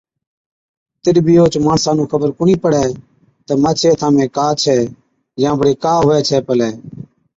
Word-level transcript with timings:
تِڏ 1.01 1.15
بِي 1.25 1.33
اوهچ 1.39 1.53
ماڻسا 1.65 1.91
نُون 1.95 2.07
خبر 2.11 2.29
ڪونهِي 2.37 2.55
پڙَي 2.63 2.87
تہ 3.45 3.53
مانڇي 3.61 3.87
هٿا 3.91 4.07
۾ 4.21 4.25
ڪا 4.35 4.47
ڇي 4.61 4.77
يان 5.41 5.55
بڙي 5.59 5.73
ڪا 5.83 5.93
هُوَي 6.03 6.19
ڇَي 6.27 6.39
پلَي۔ 6.47 6.69